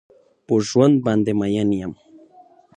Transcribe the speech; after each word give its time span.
په 0.45 0.53
ژوندون 0.67 1.03
باندې 1.05 1.31
مين 1.39 1.69
يم. 1.81 1.93